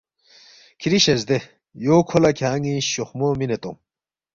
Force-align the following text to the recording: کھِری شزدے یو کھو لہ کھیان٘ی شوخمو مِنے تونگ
کھِری 0.79 0.99
شزدے 1.05 1.37
یو 1.85 1.97
کھو 2.07 2.17
لہ 2.23 2.31
کھیان٘ی 2.37 2.73
شوخمو 2.91 3.27
مِنے 3.39 3.57
تونگ 3.61 3.77